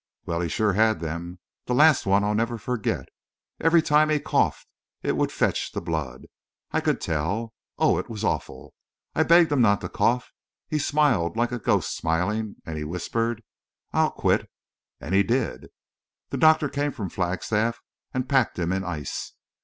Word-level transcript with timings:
"Well, 0.25 0.41
he 0.41 0.49
shore 0.49 0.73
had 0.73 0.99
them. 0.99 1.37
The 1.67 1.75
last 1.75 2.07
one 2.07 2.23
I'll 2.23 2.33
never 2.33 2.57
forget. 2.57 3.07
Every 3.59 3.83
time 3.83 4.09
he'd 4.09 4.23
cough 4.23 4.65
it 5.03 5.15
would 5.15 5.31
fetch 5.31 5.71
the 5.73 5.79
blood. 5.79 6.25
I 6.71 6.81
could 6.81 6.99
tell!... 6.99 7.53
Oh, 7.77 7.99
it 7.99 8.09
was 8.09 8.23
awful. 8.23 8.73
I 9.13 9.21
begged 9.21 9.51
him 9.51 9.61
not 9.61 9.79
to 9.81 9.89
cough. 9.89 10.31
He 10.67 10.79
smiled—like 10.79 11.51
a 11.51 11.59
ghost 11.59 11.95
smiling—and 11.95 12.79
he 12.79 12.83
whispered, 12.83 13.43
'I'll 13.93 14.09
quit.'... 14.09 14.49
And 14.99 15.13
he 15.13 15.21
did. 15.21 15.67
The 16.31 16.37
doctor 16.37 16.67
came 16.67 16.91
from 16.91 17.09
Flagstaff 17.09 17.79
and 18.11 18.27
packed 18.27 18.57
him 18.57 18.71
in 18.73 18.83
ice. 18.83 19.33